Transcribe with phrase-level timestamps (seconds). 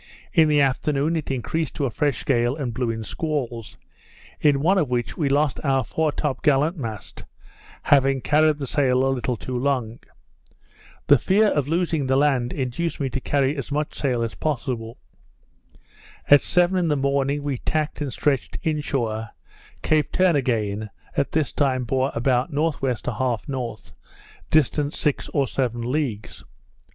[0.33, 3.77] In the afternoon it increased to a fresh gale, and blew in squalls;
[4.39, 7.23] in one of which we lost our fore top gallant mast,
[7.83, 9.99] having carried the sail a little too long.
[11.05, 14.97] The fear of losing the land induced me to carry as much sail as possible.
[16.29, 19.29] At seven in the morning, we tacked and stretched in shore,
[19.83, 22.71] Cape Turnagain at this time bore about N.W.
[22.95, 23.93] 1/2 N.
[24.49, 26.43] distant six or seven leagues.